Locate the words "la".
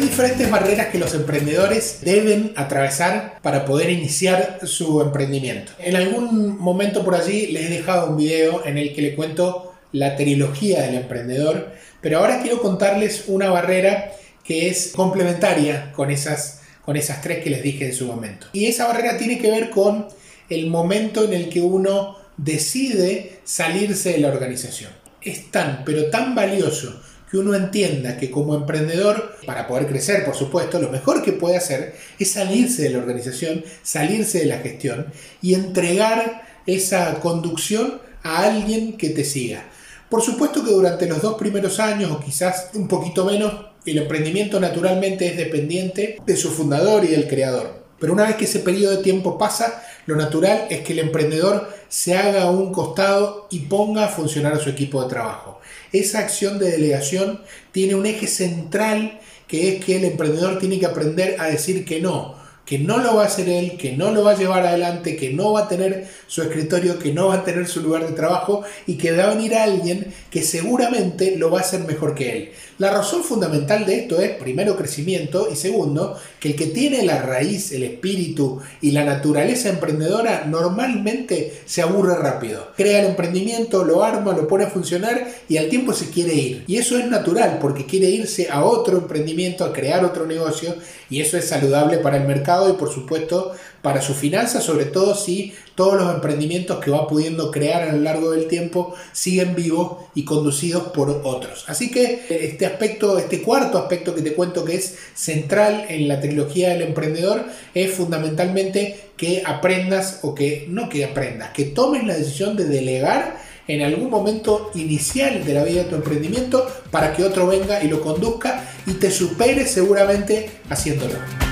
9.92-10.16, 24.20-24.28, 32.90-32.98, 34.46-34.58, 72.78-72.90, 77.02-77.20, 78.92-79.04, 106.08-106.20, 112.04-112.14, 115.54-115.64